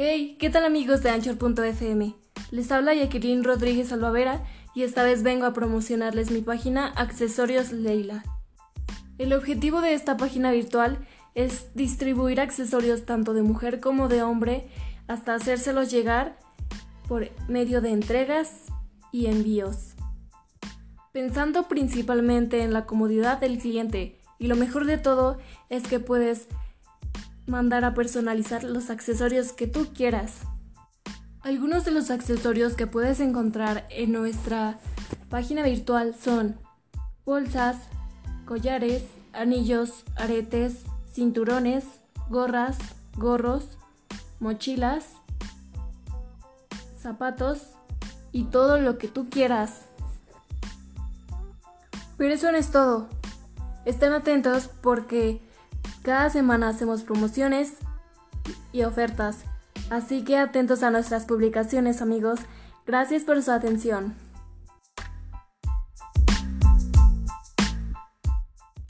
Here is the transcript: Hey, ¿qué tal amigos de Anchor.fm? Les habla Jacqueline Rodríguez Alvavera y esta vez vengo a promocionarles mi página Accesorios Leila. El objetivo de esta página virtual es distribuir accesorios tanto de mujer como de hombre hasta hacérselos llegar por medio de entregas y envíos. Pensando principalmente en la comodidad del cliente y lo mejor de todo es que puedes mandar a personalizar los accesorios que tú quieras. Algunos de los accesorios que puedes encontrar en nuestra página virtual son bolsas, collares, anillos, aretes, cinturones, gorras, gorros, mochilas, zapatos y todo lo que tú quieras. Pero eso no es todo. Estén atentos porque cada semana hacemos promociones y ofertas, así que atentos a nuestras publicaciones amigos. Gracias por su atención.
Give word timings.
Hey, 0.00 0.36
¿qué 0.38 0.48
tal 0.48 0.64
amigos 0.64 1.02
de 1.02 1.10
Anchor.fm? 1.10 2.14
Les 2.52 2.70
habla 2.70 2.94
Jacqueline 2.94 3.42
Rodríguez 3.42 3.90
Alvavera 3.90 4.44
y 4.72 4.84
esta 4.84 5.02
vez 5.02 5.24
vengo 5.24 5.44
a 5.44 5.52
promocionarles 5.52 6.30
mi 6.30 6.40
página 6.40 6.86
Accesorios 6.86 7.72
Leila. 7.72 8.22
El 9.18 9.32
objetivo 9.32 9.80
de 9.80 9.94
esta 9.94 10.16
página 10.16 10.52
virtual 10.52 11.04
es 11.34 11.74
distribuir 11.74 12.40
accesorios 12.40 13.06
tanto 13.06 13.34
de 13.34 13.42
mujer 13.42 13.80
como 13.80 14.06
de 14.06 14.22
hombre 14.22 14.68
hasta 15.08 15.34
hacérselos 15.34 15.90
llegar 15.90 16.38
por 17.08 17.28
medio 17.48 17.80
de 17.80 17.90
entregas 17.90 18.66
y 19.10 19.26
envíos. 19.26 19.96
Pensando 21.10 21.66
principalmente 21.66 22.62
en 22.62 22.72
la 22.72 22.86
comodidad 22.86 23.40
del 23.40 23.58
cliente 23.58 24.20
y 24.38 24.46
lo 24.46 24.54
mejor 24.54 24.84
de 24.84 24.98
todo 24.98 25.38
es 25.70 25.88
que 25.88 25.98
puedes 25.98 26.46
mandar 27.48 27.84
a 27.84 27.94
personalizar 27.94 28.62
los 28.62 28.90
accesorios 28.90 29.52
que 29.52 29.66
tú 29.66 29.88
quieras. 29.94 30.42
Algunos 31.40 31.84
de 31.84 31.90
los 31.90 32.10
accesorios 32.10 32.74
que 32.74 32.86
puedes 32.86 33.20
encontrar 33.20 33.86
en 33.90 34.12
nuestra 34.12 34.78
página 35.30 35.62
virtual 35.62 36.14
son 36.14 36.56
bolsas, 37.24 37.76
collares, 38.44 39.04
anillos, 39.32 40.04
aretes, 40.16 40.84
cinturones, 41.12 41.84
gorras, 42.28 42.76
gorros, 43.16 43.78
mochilas, 44.40 45.06
zapatos 47.00 47.62
y 48.30 48.44
todo 48.44 48.78
lo 48.78 48.98
que 48.98 49.08
tú 49.08 49.30
quieras. 49.30 49.82
Pero 52.18 52.34
eso 52.34 52.52
no 52.52 52.58
es 52.58 52.70
todo. 52.70 53.08
Estén 53.86 54.12
atentos 54.12 54.68
porque 54.82 55.40
cada 56.08 56.30
semana 56.30 56.70
hacemos 56.70 57.02
promociones 57.02 57.74
y 58.72 58.84
ofertas, 58.84 59.44
así 59.90 60.24
que 60.24 60.38
atentos 60.38 60.82
a 60.82 60.90
nuestras 60.90 61.26
publicaciones 61.26 62.00
amigos. 62.00 62.40
Gracias 62.86 63.24
por 63.24 63.42
su 63.42 63.50
atención. 63.50 64.14